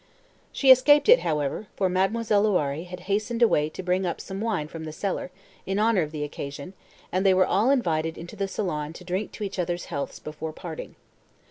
She 0.51 0.71
escaped 0.71 1.07
it, 1.09 1.19
however, 1.19 1.67
for 1.75 1.87
Mademoiselle 1.87 2.43
Loiré 2.45 2.87
had 2.87 3.01
hastened 3.01 3.43
away 3.43 3.69
to 3.69 3.83
bring 3.83 4.03
up 4.03 4.19
some 4.19 4.41
wine 4.41 4.67
from 4.67 4.85
the 4.85 4.91
cellar, 4.91 5.29
in 5.67 5.77
honour 5.77 6.01
of 6.01 6.11
the 6.11 6.23
occasion, 6.23 6.73
and 7.11 7.23
they 7.23 7.35
were 7.35 7.45
all 7.45 7.69
invited 7.69 8.17
into 8.17 8.35
the 8.35 8.47
salon 8.47 8.93
to 8.93 9.03
drink 9.03 9.31
to 9.33 9.43
each 9.43 9.59
other's 9.59 9.85
healths 9.93 10.17
before 10.17 10.53
parting. 10.53 10.95